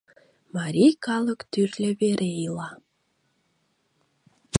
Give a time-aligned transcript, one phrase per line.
[0.55, 2.69] —Марий калык тӱрлӧ вере ила.